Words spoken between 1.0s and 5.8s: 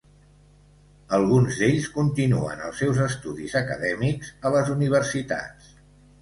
Alguns d'ells continuen els seus estudis acadèmics a les universitats.